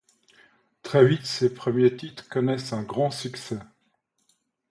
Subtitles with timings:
[0.81, 3.59] Très vite, ces premiers titres connaissent un grand succès.